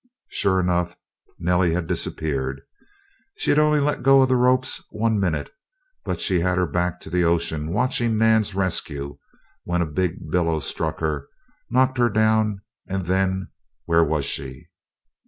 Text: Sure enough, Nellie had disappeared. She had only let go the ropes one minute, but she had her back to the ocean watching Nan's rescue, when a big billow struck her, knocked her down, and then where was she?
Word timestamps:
Sure 0.29 0.59
enough, 0.59 0.95
Nellie 1.37 1.73
had 1.75 1.85
disappeared. 1.85 2.61
She 3.37 3.51
had 3.51 3.59
only 3.59 3.79
let 3.79 4.01
go 4.01 4.25
the 4.25 4.35
ropes 4.35 4.83
one 4.89 5.19
minute, 5.19 5.51
but 6.03 6.19
she 6.19 6.39
had 6.39 6.57
her 6.57 6.65
back 6.65 6.99
to 7.01 7.11
the 7.11 7.23
ocean 7.23 7.71
watching 7.71 8.17
Nan's 8.17 8.55
rescue, 8.55 9.19
when 9.63 9.83
a 9.83 9.85
big 9.85 10.31
billow 10.31 10.57
struck 10.59 11.01
her, 11.01 11.27
knocked 11.69 11.99
her 11.99 12.09
down, 12.09 12.63
and 12.87 13.05
then 13.05 13.49
where 13.85 14.03
was 14.03 14.25
she? 14.25 14.69